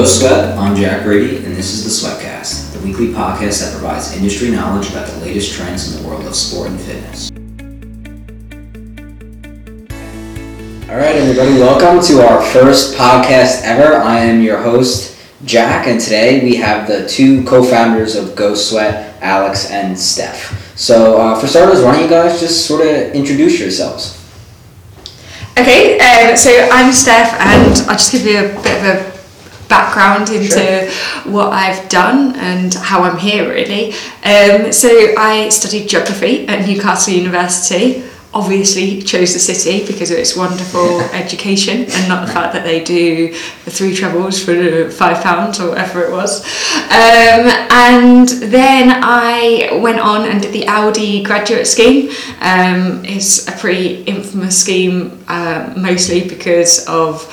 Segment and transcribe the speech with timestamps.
[0.00, 4.16] Go Sweat, I'm Jack Brady, and this is the Sweatcast, the weekly podcast that provides
[4.16, 7.30] industry knowledge about the latest trends in the world of sport and fitness.
[10.88, 13.96] All right, everybody, welcome to our first podcast ever.
[13.96, 18.54] I am your host, Jack, and today we have the two co founders of Go
[18.54, 20.78] Sweat, Alex and Steph.
[20.78, 24.16] So, uh, for starters, why don't you guys just sort of introduce yourselves?
[25.58, 29.09] Okay, um, so I'm Steph, and I'll just give you a bit of a
[29.70, 31.32] background into sure.
[31.32, 33.94] what I've done and how I'm here, really.
[34.22, 40.36] Um, so I studied geography at Newcastle University obviously chose the city because of its
[40.36, 43.28] wonderful education and not the fact that they do
[43.64, 46.44] the three trebles for five pounds or whatever it was.
[46.84, 52.10] Um, and then I went on and did the Audi graduate scheme.
[52.40, 57.26] Um, it's a pretty infamous scheme, uh, mostly because of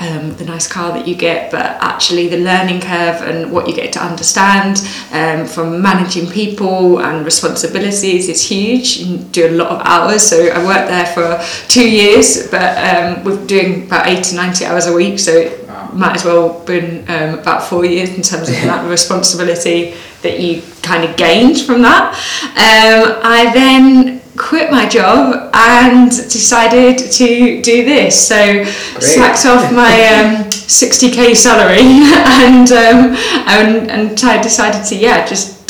[0.00, 3.74] um, the nice car that you get, but actually the learning curve and what you
[3.74, 4.78] get to understand
[5.12, 8.96] um, from managing people and responsibilities is huge.
[8.98, 10.22] You do a lot of hours.
[10.22, 14.86] So I worked there for two years, but um, we're doing about 80 90 hours
[14.86, 15.18] a week.
[15.18, 19.94] So it might as well been um, about four years in terms of that responsibility
[20.22, 22.14] that you kind of gained from that.
[22.50, 28.28] Um, I then quit my job and decided to do this.
[28.28, 29.02] So Great.
[29.02, 33.14] slacked off my um, 60k salary and um,
[33.46, 35.60] and and I decided to yeah just.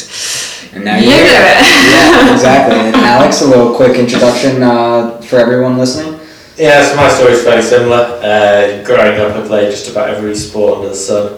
[0.72, 1.24] And now you're here.
[1.26, 2.78] yeah, exactly.
[2.78, 6.20] And Alex, a little quick introduction uh, for everyone listening.
[6.56, 8.20] Yeah, so my story is fairly similar.
[8.22, 11.32] Uh, growing up, I played just about every sport under the sun.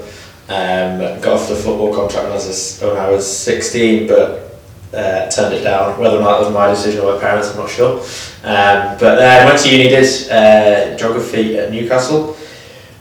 [0.48, 4.51] Um, got off the football contract when I was, when I was 16, but
[4.94, 5.98] uh, turned it down.
[5.98, 8.00] Whether or not it was my decision or my parents, I'm not sure.
[8.44, 12.36] Um, but then uh, went to uni, did uh, geography at Newcastle.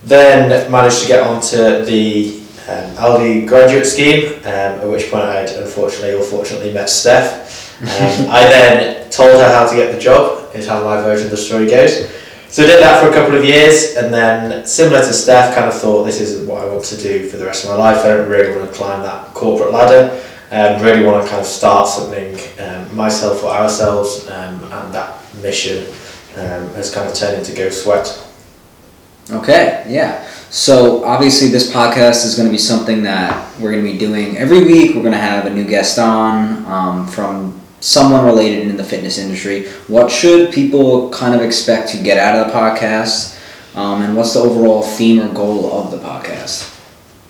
[0.03, 5.41] Then managed to get onto the um, Audi graduate scheme, um, at which point I
[5.41, 7.81] unfortunately or fortunately met Steph.
[7.81, 7.87] Um,
[8.29, 11.37] I then told her how to get the job, is how my version of the
[11.37, 12.09] story goes.
[12.49, 15.67] So I did that for a couple of years, and then similar to Steph, kind
[15.67, 18.03] of thought this isn't what I want to do for the rest of my life.
[18.03, 21.47] I don't really want to climb that corporate ladder um, really want to kind of
[21.47, 25.87] start something um, myself or ourselves, um, and that mission
[26.35, 28.27] um, has kind of turned into Go Sweat.
[29.31, 30.27] Okay, yeah.
[30.49, 34.37] So obviously, this podcast is going to be something that we're going to be doing
[34.37, 34.93] every week.
[34.93, 39.17] We're going to have a new guest on um, from someone related in the fitness
[39.17, 39.69] industry.
[39.87, 43.37] What should people kind of expect to get out of the podcast?
[43.73, 46.69] Um, and what's the overall theme or goal of the podcast?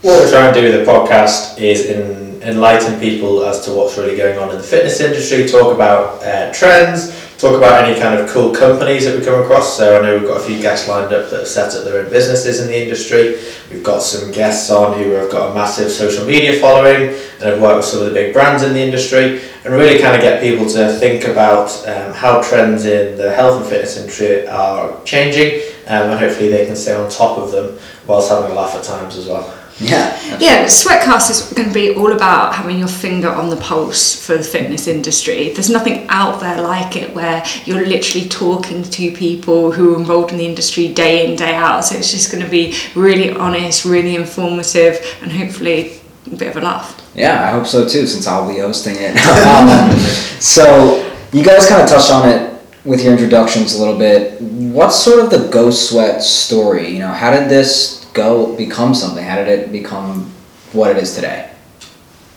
[0.01, 3.97] What we're trying to do with the podcast is in enlighten people as to what's
[3.97, 8.19] really going on in the fitness industry, talk about uh, trends, talk about any kind
[8.19, 9.77] of cool companies that we come across.
[9.77, 12.03] So I know we've got a few guests lined up that have set up their
[12.03, 13.39] own businesses in the industry.
[13.71, 17.61] We've got some guests on who have got a massive social media following and have
[17.61, 20.41] worked with some of the big brands in the industry and really kind of get
[20.41, 25.61] people to think about um, how trends in the health and fitness industry are changing
[25.87, 28.83] um, and hopefully they can stay on top of them whilst having a laugh at
[28.83, 29.60] times as well.
[29.81, 30.37] Yeah.
[30.39, 34.37] Yeah, Sweatcast is going to be all about having your finger on the pulse for
[34.37, 35.49] the fitness industry.
[35.49, 40.31] There's nothing out there like it where you're literally talking to people who are involved
[40.31, 41.85] in the industry day in, day out.
[41.85, 45.99] So it's just going to be really honest, really informative, and hopefully
[46.31, 46.97] a bit of a laugh.
[47.15, 49.17] Yeah, I hope so too, since I'll be hosting it.
[49.17, 49.97] um,
[50.39, 52.51] so you guys kind of touched on it
[52.85, 54.39] with your introductions a little bit.
[54.41, 56.89] What's sort of the Go Sweat story?
[56.89, 59.23] You know, how did this go become something?
[59.23, 60.31] How did it become
[60.73, 61.51] what it is today?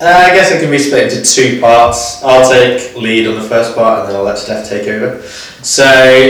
[0.00, 2.22] Uh, I guess it can be split into two parts.
[2.22, 5.22] I'll take lead on the first part and then I'll let Steph take over.
[5.22, 5.84] So,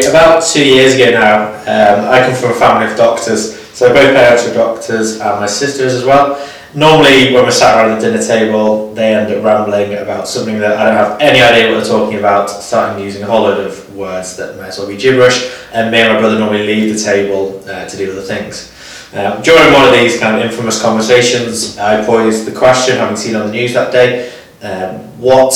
[0.08, 3.58] about two years ago now, um, I come from a family of doctors.
[3.74, 6.38] So, both parents are doctors and my sisters as well.
[6.74, 10.76] Normally, when we're sat around the dinner table, they end up rambling about something that
[10.76, 13.94] I don't have any idea what they're talking about, starting using a whole load of
[13.94, 17.02] words that may as well be gibberish, and me and my brother normally leave the
[17.02, 18.73] table uh, to do other things.
[19.14, 23.36] Um, during one of these kind of infamous conversations, I posed the question, having seen
[23.36, 25.54] on the news that day, um, what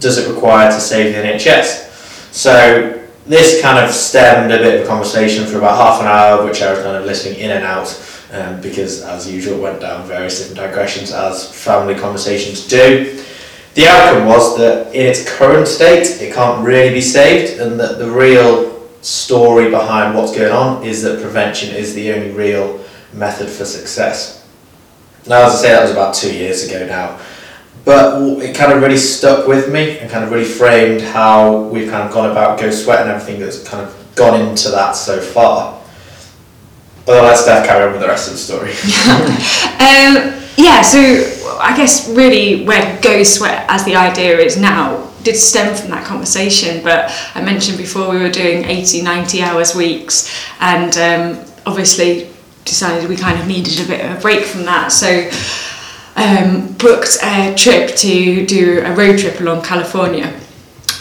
[0.00, 2.32] does it require to save the NHS?
[2.34, 6.44] So this kind of stemmed a bit of a conversation for about half an hour,
[6.44, 7.88] which I was kind of listening in and out,
[8.32, 13.22] um, because as usual, it went down various different digressions as family conversations do.
[13.74, 17.98] The outcome was that in its current state, it can't really be saved, and that
[17.98, 23.48] the real story behind what's going on is that prevention is the only real method
[23.48, 24.46] for success.
[25.26, 27.20] Now, as I say, that was about two years ago now,
[27.84, 31.90] but it kind of really stuck with me and kind of really framed how we've
[31.90, 35.20] kind of gone about Go Sweat and everything that's kind of gone into that so
[35.20, 35.80] far.
[37.06, 38.70] But I'll let Steph carry on with the rest of the story.
[39.80, 40.98] um, yeah, so
[41.60, 46.04] I guess really where Go Sweat as the idea is now did stem from that
[46.04, 46.82] conversation.
[46.82, 52.28] But I mentioned before we were doing 80, 90 hours weeks, and um, obviously
[52.68, 54.92] decided we kind of needed a bit of a break from that.
[54.92, 55.30] So
[56.16, 60.38] um, booked a trip to do a road trip along California.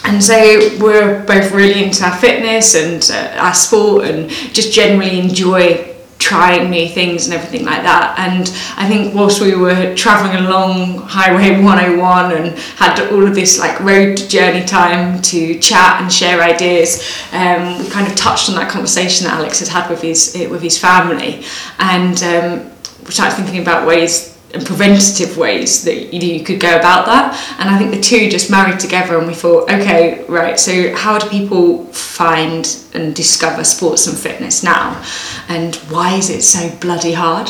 [0.04, 0.36] And so
[0.80, 5.97] we're both really into our fitness and uh, our sport and just generally enjoy
[6.28, 8.20] trying new things and everything like that.
[8.20, 13.60] And I think whilst we were traveling along Highway 101 and had all of this
[13.60, 17.02] like road journey time to chat and share ideas,
[17.32, 20.62] um, we kind of touched on that conversation that Alex had had with his with
[20.62, 21.44] his family,
[21.80, 22.72] and um,
[23.06, 27.36] we started thinking about ways and preventative ways that you, you could go about that.
[27.60, 30.60] And I think the two just married together, and we thought, okay, right.
[30.60, 35.04] So how do people find and discover sports and fitness now?
[35.48, 37.50] And why is it so bloody hard?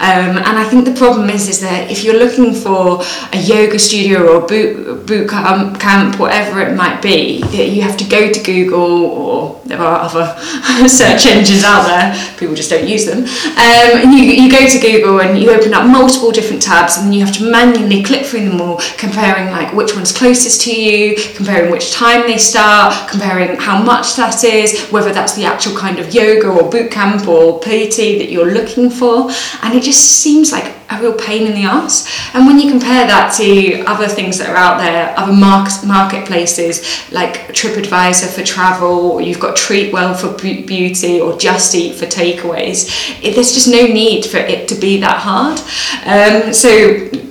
[0.00, 3.02] Um, and I think the problem is, is that if you're looking for
[3.32, 8.04] a yoga studio or boot boot camp, whatever it might be, that you have to
[8.04, 10.26] go to Google or there are other
[10.88, 12.36] search engines out there.
[12.38, 13.18] People just don't use them.
[13.20, 17.22] Um, you, you go to Google and you open up multiple different tabs and you
[17.22, 21.70] have to manually click through them all, comparing like which one's closest to you, comparing
[21.70, 26.14] which time they start, comparing how much that is, whether that's the actual kind of
[26.14, 29.30] yoga or boot camp or PT that you're looking for.
[29.62, 32.06] And it just seems like a real pain in the ass.
[32.34, 37.10] And when you compare that to other things that are out there, other market, marketplaces
[37.12, 42.88] like TripAdvisor for travel, you've got Treatwell for beauty, or Just Eat for takeaways,
[43.22, 45.58] it, there's just no need for it to be that hard.
[46.06, 46.68] Um, so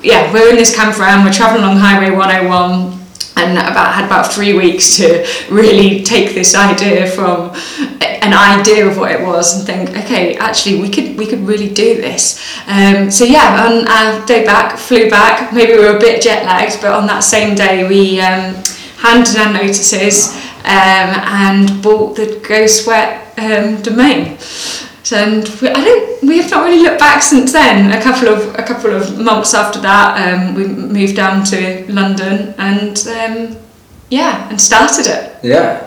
[0.04, 3.07] yeah, we're in this camper van, we're traveling along Highway 101
[3.38, 7.54] and about had about three weeks to really take this idea from
[8.02, 11.70] an idea of what it was and think okay actually we could we could really
[11.70, 12.44] do this.
[12.68, 15.54] Um, so yeah on our day back flew back.
[15.54, 18.56] Maybe we were a bit jet lagged but on that same day we um,
[18.98, 20.36] handed our notices
[20.66, 21.10] um,
[21.44, 24.38] and bought the go sweat um, domain
[25.12, 27.92] and we, I don't we have not really looked back since then.
[27.92, 32.54] A couple of a couple of months after that, um, we moved down to London
[32.58, 33.58] and um,
[34.10, 35.38] yeah, and started it.
[35.44, 35.84] Yeah.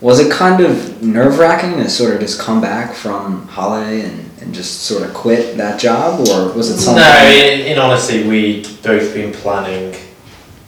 [0.00, 4.30] Was it kind of nerve wracking to sort of just come back from Halle and,
[4.42, 7.02] and just sort of quit that job, or was it something?
[7.02, 9.94] No, in, in honesty, we'd both been planning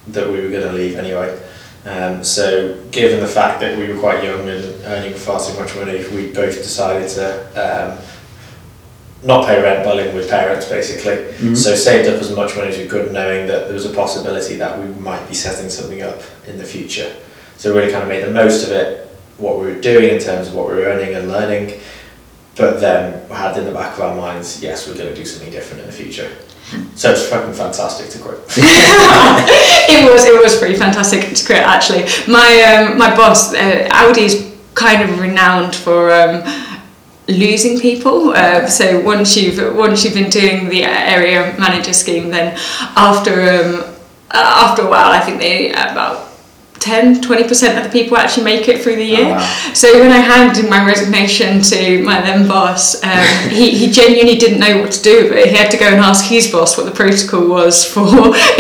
[0.09, 1.39] that we were going to leave anyway.
[1.87, 5.77] Um, so, given the fact that we were quite young and earning far too much
[5.77, 7.99] money, we both decided to um,
[9.23, 11.13] not pay rent but live with parents basically.
[11.13, 11.55] Mm-hmm.
[11.55, 14.57] So, saved up as much money as we could, knowing that there was a possibility
[14.57, 17.15] that we might be setting something up in the future.
[17.57, 19.07] So, we really kind of made the most of it,
[19.39, 21.81] what we were doing in terms of what we were earning and learning,
[22.57, 25.53] but then had in the back of our minds, yes, we're going to do something
[25.53, 26.37] different in the future.
[26.97, 28.39] So it's fucking fantastic to quit.
[28.57, 32.03] it was it was pretty fantastic to quit actually.
[32.27, 36.43] My um, my boss uh, Audi's kind of renowned for um,
[37.29, 38.31] losing people.
[38.31, 42.59] Uh, so once you've once you've been doing the area manager scheme, then
[42.97, 43.95] after um,
[44.33, 46.26] after a while, I think they about
[46.87, 49.27] 10 20% of the people actually make it through the year.
[49.27, 49.73] Oh, wow.
[49.75, 54.61] So when I handed my resignation to my then boss, um, he, he genuinely didn't
[54.61, 55.49] know what to do with it.
[55.49, 58.07] He had to go and ask his boss what the protocol was for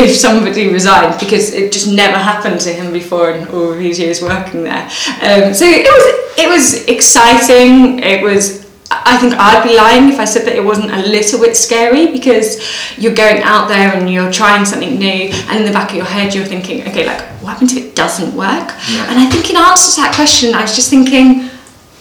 [0.02, 3.98] if somebody resigned because it just never happened to him before in all of his
[3.98, 4.84] years working there.
[5.22, 6.04] Um, so it was
[6.38, 8.00] it was exciting.
[8.00, 11.40] It was I think I'd be lying if I said that it wasn't a little
[11.40, 12.60] bit scary because
[12.96, 16.04] you're going out there and you're trying something new, and in the back of your
[16.04, 18.74] head, you're thinking, okay, like, what happens if it doesn't work?
[18.90, 19.08] Yeah.
[19.08, 21.48] And I think in answer to that question, I was just thinking,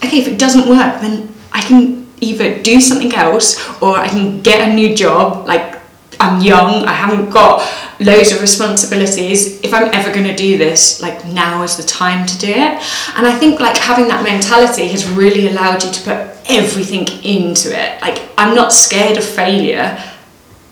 [0.04, 4.42] okay, if it doesn't work, then I can either do something else or I can
[4.42, 5.80] get a new job, like
[6.18, 7.62] I'm young, I haven't got
[8.00, 9.60] loads of responsibilities.
[9.60, 12.72] If I'm ever going to do this, like now is the time to do it.
[13.16, 16.16] And I think like having that mentality has really allowed you to put
[16.48, 18.00] everything into it.
[18.02, 20.02] Like I'm not scared of failure.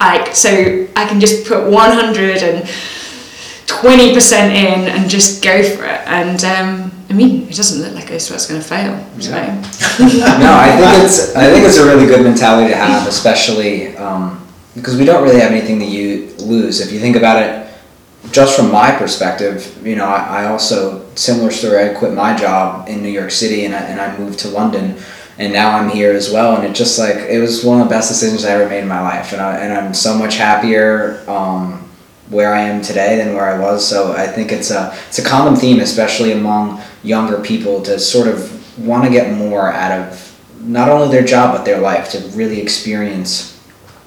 [0.01, 1.71] Like so I can just put
[3.81, 6.01] 120% in and just go for it.
[6.07, 8.99] And um, I mean, it doesn't look like Go Sweat's going to fail.
[9.21, 9.31] So.
[9.39, 13.97] no, I think it's I think it's a really good mentality to have, especially.
[13.97, 14.41] Um,
[14.75, 16.81] because we don't really have anything that you lose.
[16.81, 17.65] If you think about it,
[18.33, 21.89] just from my perspective, you know, I, I also similar story.
[21.89, 24.97] I quit my job in New York City and I, and I moved to London,
[25.39, 26.57] and now I'm here as well.
[26.57, 28.89] And it just like it was one of the best decisions I ever made in
[28.89, 31.23] my life, and I, and I'm so much happier.
[31.29, 31.84] Um,
[32.31, 33.87] where I am today than where I was.
[33.87, 38.29] So I think it's a it's a common theme, especially among younger people, to sort
[38.29, 42.19] of want to get more out of not only their job but their life to
[42.37, 43.51] really experience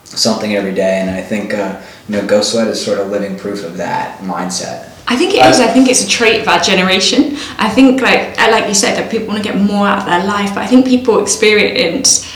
[0.04, 1.00] something every day.
[1.02, 4.20] And I think uh, you know, Go Sweat is sort of living proof of that
[4.20, 4.92] mindset.
[5.10, 5.60] I think it is.
[5.60, 7.38] I think it's a trait of our generation.
[7.58, 10.26] I think, like like you said, that people want to get more out of their
[10.26, 10.54] life.
[10.54, 12.30] But I think people experience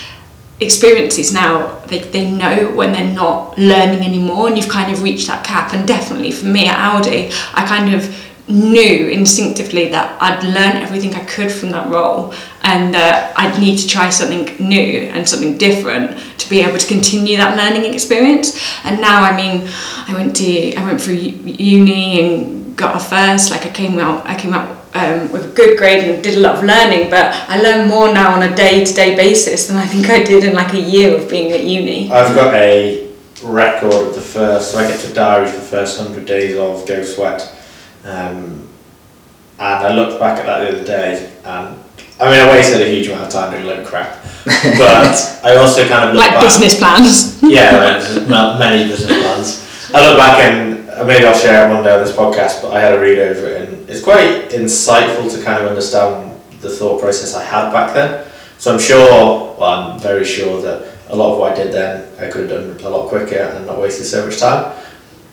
[0.61, 1.80] experiences now.
[1.91, 5.73] They, they know when they're not learning anymore, and you've kind of reached that cap.
[5.73, 8.17] And definitely for me at Audi, I kind of
[8.47, 12.33] knew instinctively that I'd learned everything I could from that role
[12.63, 16.87] and that I'd need to try something new and something different to be able to
[16.87, 18.57] continue that learning experience.
[18.85, 19.67] And now, I mean,
[20.07, 23.51] I went to I went through uni and got a first.
[23.51, 26.41] Like I came out, I came out um, with a good grade and did a
[26.41, 27.09] lot of learning.
[27.09, 30.53] But I learn more now on a day-to-day basis than I think I did in
[30.53, 32.11] like a year of being at uni.
[32.11, 33.09] I've got a
[33.43, 34.71] record of the first.
[34.71, 37.57] So I get to diary for the first hundred days of Go Sweat
[38.03, 38.67] um,
[39.59, 41.77] and I looked back at that the other day, and
[42.19, 44.17] I mean, I wasted a huge amount of time doing load of crap.
[44.45, 47.41] But I also kind of looked like back, business plans.
[47.43, 49.30] yeah, like many business plans.
[49.93, 52.79] I look back and maybe I'll share it one day on this podcast, but I
[52.79, 57.01] had a read over it, and it's quite insightful to kind of understand the thought
[57.01, 58.25] process I had back then.
[58.57, 62.07] So I'm sure, well, I'm very sure that a lot of what I did then
[62.19, 64.73] I could have done a lot quicker and not wasted so much time.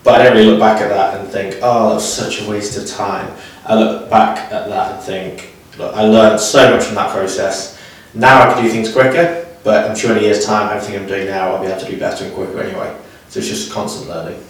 [0.03, 2.51] But I don't really look back at that and think, oh, that was such a
[2.51, 3.33] waste of time.
[3.65, 7.81] I look back at that and think, look, I learned so much from that process.
[8.13, 11.07] Now I can do things quicker, but I'm sure in a year's time, everything I'm
[11.07, 12.97] doing now, I'll be able to do better and quicker anyway.
[13.29, 14.43] So it's just constant learning.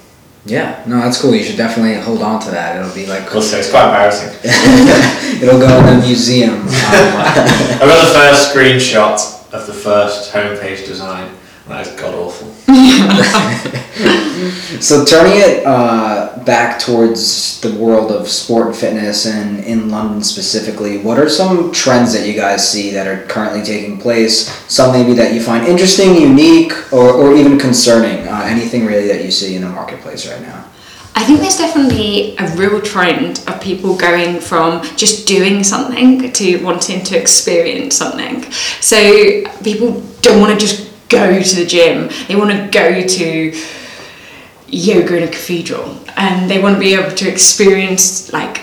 [0.44, 1.35] Yeah, no, that's cool.
[1.35, 2.76] You should definitely hold on to that.
[2.76, 3.35] It'll be like.
[3.35, 4.32] Also, it's quite embarrassing.
[5.42, 6.54] It'll go in the museum.
[6.54, 11.35] Um, I got the first screenshot of the first homepage design,
[11.68, 12.48] and that is god awful.
[14.80, 20.22] so turning it uh, back towards the world of sport and fitness and in London
[20.22, 24.48] specifically, what are some trends that you guys see that are currently taking place?
[24.72, 28.26] Some maybe that you find interesting, unique, or, or even concerning?
[28.26, 30.64] Uh, anything really that you see in the marketplace right now?
[31.14, 36.64] I think there's definitely a real trend of people going from just doing something to
[36.64, 38.50] wanting to experience something.
[38.80, 42.10] So people don't want to just go to the gym.
[42.28, 43.58] They want to go to
[44.68, 48.62] yoga in a cathedral, and they want to be able to experience like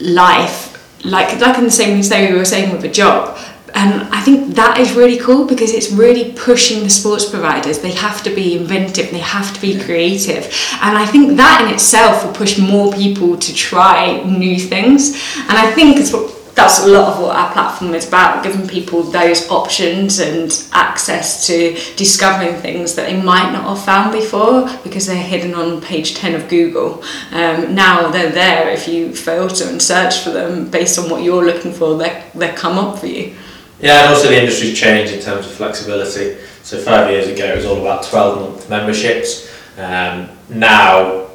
[0.00, 3.38] life, like like in the same way we were saying with a job.
[3.74, 7.78] And I think that is really cool because it's really pushing the sports providers.
[7.78, 10.44] They have to be inventive, they have to be creative.
[10.82, 15.14] And I think that in itself will push more people to try new things.
[15.36, 18.66] And I think it's what that's a lot of what our platform is about giving
[18.66, 24.68] people those options and access to discovering things that they might not have found before
[24.82, 27.00] because they're hidden on page 10 of Google.
[27.30, 31.44] Um, now they're there if you filter and search for them based on what you're
[31.44, 33.36] looking for, they they come up for you.
[33.80, 36.38] Yeah, and also the industry's changed in terms of flexibility.
[36.64, 39.48] So five years ago it was all about 12 month memberships.
[39.76, 41.27] Um, now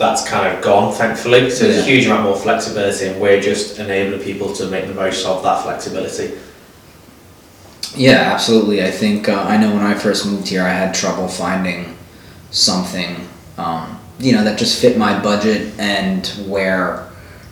[0.00, 1.50] that's kind of gone, thankfully.
[1.50, 4.94] So there's a huge amount more flexibility, and we're just enabling people to make the
[4.94, 6.38] most of that flexibility.
[7.94, 8.82] Yeah, absolutely.
[8.82, 11.98] I think uh, I know when I first moved here, I had trouble finding
[12.50, 13.28] something,
[13.58, 17.06] um, you know, that just fit my budget and where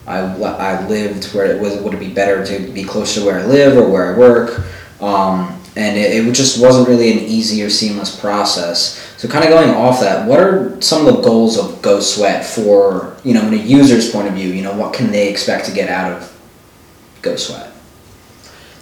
[0.06, 3.40] I, I lived, where it was would it be better to be close to where
[3.40, 4.60] I live or where I work.
[5.02, 9.07] Um, and it, it just wasn't really an easy or seamless process.
[9.18, 12.46] So kind of going off that, what are some of the goals of Go Sweat
[12.46, 15.66] for, you know, in a user's point of view, you know, what can they expect
[15.66, 16.40] to get out of
[17.20, 17.72] Go Sweat?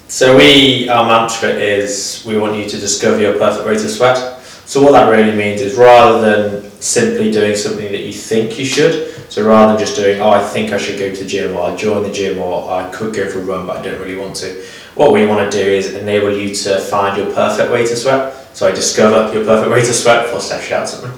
[0.08, 4.42] So we, our mantra is we want you to discover your perfect way to sweat.
[4.66, 8.66] So what that really means is rather than simply doing something that you think you
[8.66, 11.56] should, so rather than just doing, oh, I think I should go to the gym,
[11.56, 13.98] or I join the gym, or I could go for a run, but I don't
[14.00, 14.64] really want to.
[14.96, 18.56] What we want to do is enable you to find your perfect way to sweat.
[18.56, 21.10] So I discover your perfect way to sweat before Steph shouts at me.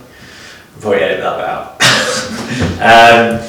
[0.84, 1.80] I'll edit that out.
[3.40, 3.48] um,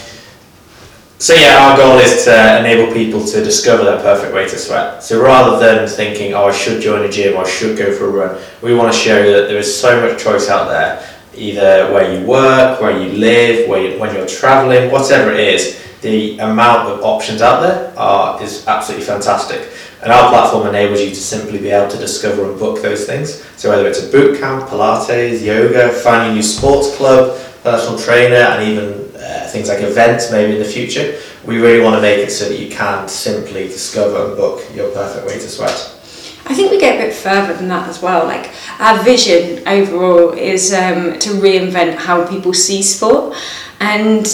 [1.18, 5.04] so yeah, our goal is to enable people to discover their perfect way to sweat.
[5.04, 8.06] So rather than thinking, oh, I should join a gym or I should go for
[8.06, 11.04] a run, we want to show you that there is so much choice out there,
[11.36, 15.80] either where you work, where you live, where you, when you're traveling, whatever it is,
[16.02, 19.70] the amount of options out there are is absolutely fantastic.
[20.02, 23.44] And our platform enables you to simply be able to discover and book those things.
[23.58, 28.36] So whether it's a boot camp, Pilates, yoga, finding a new sports club, personal trainer,
[28.36, 32.20] and even uh, things like events maybe in the future, we really want to make
[32.20, 35.96] it so that you can simply discover and book your perfect way to sweat.
[36.46, 38.26] I think we get a bit further than that as well.
[38.26, 43.36] Like our vision overall is um, to reinvent how people see sport,
[43.80, 44.26] and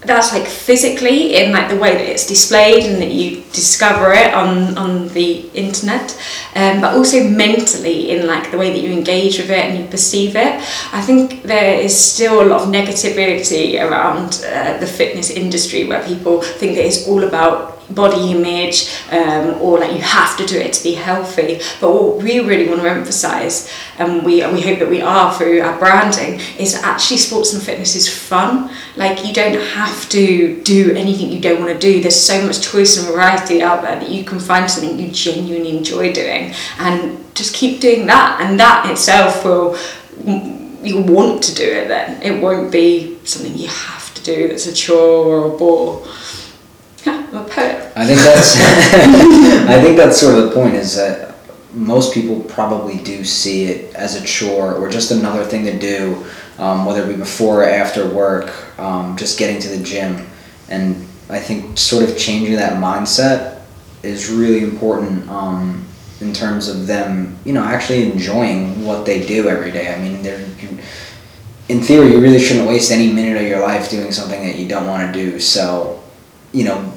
[0.00, 4.32] that's like physically in like the way that it's displayed and that you discover it
[4.34, 6.12] on, on the internet,
[6.54, 9.86] um, but also mentally in like the way that you engage with it and you
[9.88, 10.54] perceive it.
[10.92, 16.04] I think there is still a lot of negativity around uh, the fitness industry where
[16.06, 20.58] people think that it's all about body image um, or like you have to do
[20.58, 21.60] it to be healthy.
[21.80, 25.32] But what we really want to emphasize and we and we hope that we are
[25.34, 28.70] through our branding is actually sports and fitness is fun.
[28.96, 32.00] Like you don't have to do anything you don't want to do.
[32.00, 35.76] There's so much choice and variety out there that you can find something you genuinely
[35.76, 39.76] enjoy doing and just keep doing that and that itself will
[40.82, 44.66] you want to do it then it won't be something you have to do that's
[44.66, 46.06] a chore or a bore
[47.08, 47.92] I'm a poet.
[47.96, 48.56] I think that's
[49.68, 51.36] I think that's sort of the point is that
[51.72, 56.24] most people probably do see it as a chore or just another thing to do,
[56.58, 60.26] um, whether it be before or after work, um, just getting to the gym.
[60.68, 63.62] And I think sort of changing that mindset
[64.02, 65.84] is really important um,
[66.20, 69.92] in terms of them, you know, actually enjoying what they do every day.
[69.92, 70.46] I mean, they're,
[71.68, 74.68] in theory, you really shouldn't waste any minute of your life doing something that you
[74.68, 75.40] don't want to do.
[75.40, 76.02] So,
[76.52, 76.92] you know,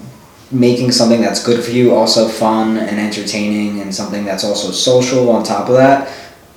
[0.52, 5.30] making something that's good for you also fun and entertaining and something that's also social
[5.32, 6.08] on top of that,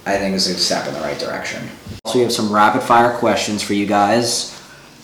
[0.05, 1.69] I think is a step in the right direction.
[2.07, 4.59] So we have some rapid fire questions for you guys.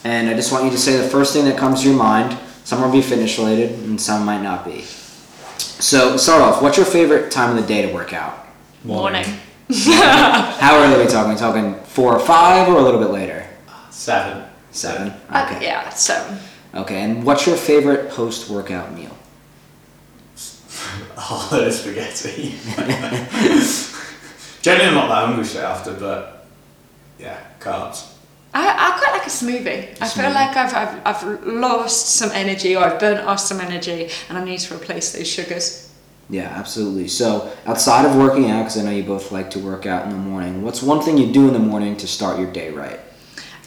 [0.05, 2.39] And I just want you to say the first thing that comes to your mind.
[2.69, 4.83] Some will be fitness related and some might not be.
[5.57, 8.47] So start off, what's your favorite time of the day to work out?
[8.85, 9.25] Morning.
[9.73, 11.31] How early are we talking?
[11.31, 13.47] Are we talking four or five or a little bit later?
[13.89, 14.45] Seven.
[14.71, 15.15] Seven.
[15.31, 15.65] Uh, Okay.
[15.65, 16.39] yeah, seven.
[16.75, 19.17] Okay, and what's your favorite post workout meal?
[21.17, 22.55] Oh, spaghetti.
[24.61, 26.47] Generally, I'm not that hungry straight after, but
[27.19, 28.13] yeah, carbs.
[28.55, 30.01] I, I quite like a smoothie.
[30.01, 34.11] I feel like I've, I've, I've lost some energy or I've burnt off some energy
[34.29, 35.93] and I need to replace those sugars.
[36.31, 37.09] Yeah, absolutely.
[37.09, 40.11] So, outside of working out, because I know you both like to work out in
[40.11, 43.01] the morning, what's one thing you do in the morning to start your day right?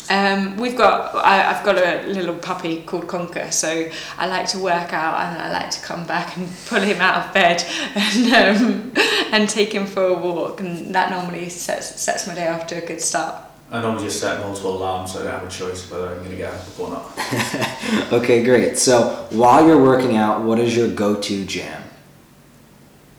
[0.09, 4.59] Um, we've got, I, I've got a little puppy called Conquer, so I like to
[4.59, 7.63] work out and I like to come back and pull him out of bed
[7.95, 8.93] and, um,
[9.31, 12.83] and take him for a walk, and that normally sets, sets my day off to
[12.83, 13.41] a good start.
[13.71, 16.31] I normally just set multiple alarms so I don't have a choice whether I'm going
[16.31, 17.11] to get up or not.
[18.11, 18.77] Okay, great.
[18.77, 21.81] So, while you're working out, what is your go to jam?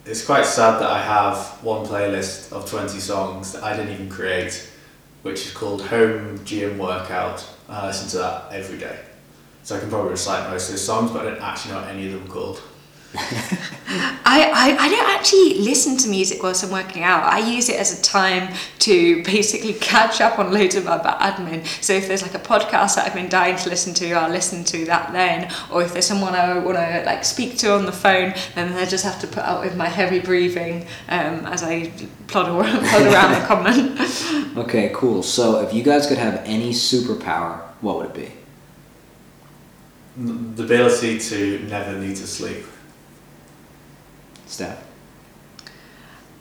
[0.05, 4.11] It's quite sad that I have one playlist of 20 songs that I didn't even
[4.11, 4.69] create,
[5.23, 7.49] which is called Home Gym Workout.
[7.69, 8.99] I listen to that every day.
[9.63, 11.89] So I can probably recite most of those songs, but I don't actually know what
[11.89, 12.63] any of them are called.
[13.15, 17.25] I, I, I don't actually listen to music whilst I'm working out.
[17.25, 21.67] I use it as a time to basically catch up on loads of other admin.
[21.83, 24.65] So if there's like a podcast that I've been dying to listen to, I'll listen
[24.65, 25.53] to that then.
[25.71, 28.87] Or if there's someone I want to like speak to on the phone, then I
[28.87, 31.93] just have to put up with my heavy breathing um, as I
[32.29, 33.99] plod around, plod around the common.
[34.63, 35.23] Okay, cool.
[35.23, 38.33] So, if you guys could have any superpower, what would it be?
[40.55, 42.65] The ability to never need to sleep.
[44.53, 44.85] Steph.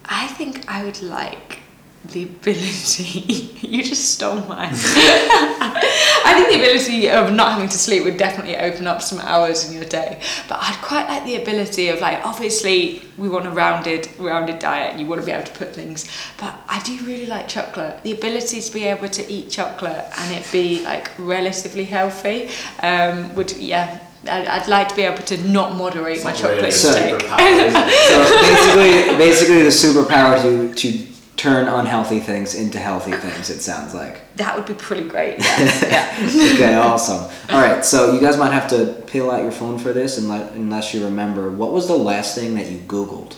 [0.04, 1.60] I think I would like
[2.04, 3.58] the ability.
[3.62, 4.72] you just stole mine.
[4.74, 9.70] I think the ability of not having to sleep would definitely open up some hours
[9.70, 10.22] in your day.
[10.50, 14.92] But I'd quite like the ability of like obviously we want a rounded rounded diet
[14.92, 16.10] and you want to be able to put things.
[16.38, 18.04] But I do really like chocolate.
[18.04, 22.50] The ability to be able to eat chocolate and it be like relatively healthy
[22.84, 24.02] um, would yeah.
[24.24, 26.90] I'd, I'd like to be able to not moderate It's my not chocolate really So-
[26.96, 27.28] intake.
[27.28, 28.08] superpower, is it?
[28.08, 31.08] So, basically, basically, the superpower to, to
[31.38, 34.22] turn unhealthy things into healthy things, it sounds like.
[34.36, 35.40] That would be pretty great.
[35.40, 35.82] Yeah.
[35.82, 36.54] yeah.
[36.54, 37.24] okay, awesome.
[37.50, 40.54] All right, so you guys might have to peel out your phone for this, unless,
[40.54, 41.50] unless you remember.
[41.50, 43.36] What was the last thing that you Googled?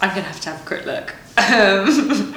[0.00, 1.14] I'm gonna have to have a quick look.
[1.38, 2.36] Um,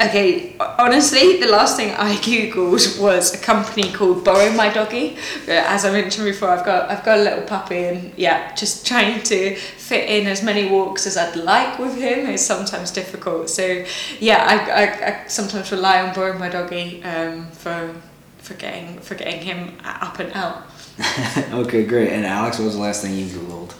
[0.00, 5.16] okay, honestly, the last thing I googled was a company called Borrow My Doggy.
[5.48, 9.22] As I mentioned before, I've got I've got a little puppy, and yeah, just trying
[9.24, 13.50] to fit in as many walks as I'd like with him is sometimes difficult.
[13.50, 13.84] So
[14.18, 17.94] yeah, I, I, I sometimes rely on Borrow My Doggy um, for
[18.38, 20.66] for getting for getting him up and out.
[21.52, 22.12] okay, great.
[22.12, 23.74] And Alex, what was the last thing you Googled?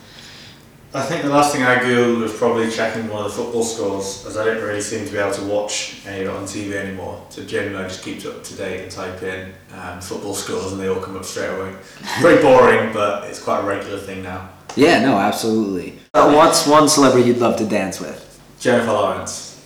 [0.93, 4.27] I think the last thing I googled was probably checking one of the football scores,
[4.27, 6.73] as I don't really seem to be able to watch any of it on TV
[6.73, 7.25] anymore.
[7.29, 10.73] So generally, I just keep it up to date and type in um, football scores,
[10.73, 11.77] and they all come up straight away.
[12.21, 14.51] Very boring, but it's quite a regular thing now.
[14.75, 16.01] Yeah, no, absolutely.
[16.13, 18.41] Uh, what's one celebrity you'd love to dance with?
[18.59, 19.65] Jennifer Lawrence.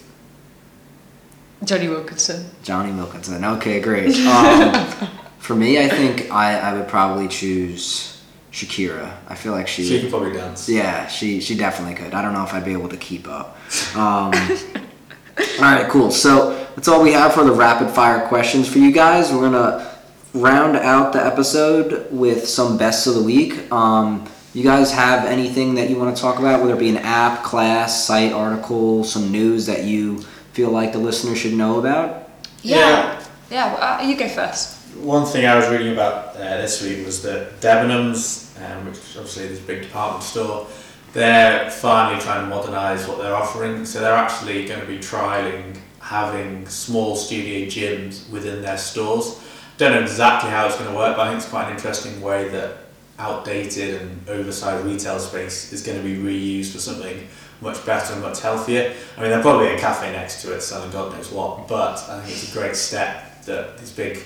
[1.65, 2.51] Jonny Wilkinson.
[2.63, 3.43] Jonny Wilkinson.
[3.43, 4.15] Okay, great.
[4.27, 4.87] Um,
[5.39, 8.14] for me, I think I, I would probably choose
[8.55, 9.13] Shakira.
[9.27, 9.83] I feel like she.
[9.85, 10.69] She could probably dance.
[10.69, 12.15] Yeah, she she definitely could.
[12.15, 13.59] I don't know if I'd be able to keep up.
[13.97, 14.33] Um,
[15.59, 16.13] all right, cool.
[16.13, 19.33] So that's all we have for the rapid fire questions for you guys.
[19.33, 19.91] We're gonna
[20.35, 23.73] round out the episode with some best of the week.
[23.73, 26.99] Um, you guys have anything that you want to talk about, whether it be an
[26.99, 30.19] app, class, site, article, some news that you
[30.53, 32.31] feel like the listener should know about?
[32.63, 33.21] Yeah.
[33.51, 34.77] Yeah, well, uh, you go first.
[34.97, 39.17] One thing I was reading about uh, this week was that Debenhams, um, which is
[39.17, 40.67] obviously this big department store,
[41.13, 43.85] they're finally trying to modernise what they're offering.
[43.87, 49.41] So they're actually going to be trialling having small studio gyms within their stores.
[49.79, 52.21] Don't know exactly how it's going to work, but I think it's quite an interesting
[52.21, 52.79] way that
[53.19, 57.27] outdated and oversized retail space is going to be reused for something
[57.61, 58.93] much better and much healthier.
[59.17, 61.99] I mean, there'll probably be a cafe next to it selling God knows what, but
[62.09, 64.23] I think it's a great step that these big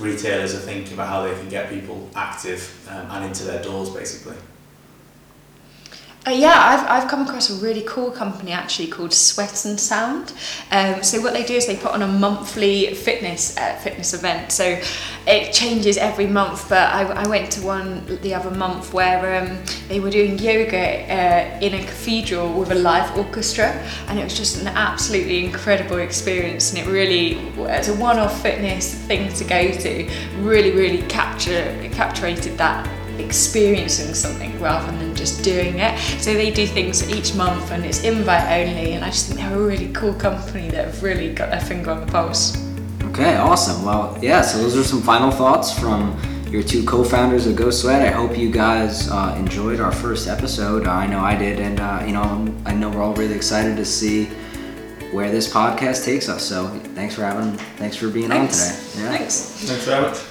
[0.00, 3.90] retailers are thinking about how they can get people active um, and into their doors
[3.90, 4.36] basically.
[6.26, 10.34] Uh, yeah, I've, I've come across a really cool company actually called Sweat and Sound.
[10.70, 14.52] Um, so what they do is they put on a monthly fitness uh, fitness event.
[14.52, 14.78] So
[15.26, 16.68] it changes every month.
[16.68, 21.10] But I, I went to one the other month where um, they were doing yoga
[21.10, 23.68] uh, in a cathedral with a live orchestra,
[24.08, 26.70] and it was just an absolutely incredible experience.
[26.70, 32.36] And it really, as a one-off fitness thing to go to, really really capture captured
[32.58, 35.98] that experiencing something rather than just doing it.
[36.20, 39.54] So they do things each month and it's invite only and I just think they're
[39.54, 42.56] a really cool company that have really got their finger on the pulse.
[43.04, 43.84] Okay, awesome.
[43.84, 46.16] Well, yeah, so those are some final thoughts from
[46.50, 48.02] your two co-founders of Go Sweat.
[48.02, 50.86] I hope you guys uh, enjoyed our first episode.
[50.86, 53.84] I know I did, and uh, you know I know we're all really excited to
[53.84, 54.26] see
[55.12, 56.44] where this podcast takes us.
[56.44, 58.86] So thanks for having, thanks for being Thanks.
[58.86, 59.02] on today.
[59.02, 59.18] Yeah.
[59.18, 59.40] Thanks.
[59.66, 60.29] Thanks very much.